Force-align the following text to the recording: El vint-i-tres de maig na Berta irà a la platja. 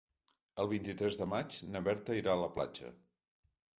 El 0.63 0.69
vint-i-tres 0.71 1.19
de 1.21 1.27
maig 1.33 1.57
na 1.75 1.81
Berta 1.91 2.17
irà 2.23 2.35
a 2.37 2.41
la 2.45 2.49
platja. 2.57 2.91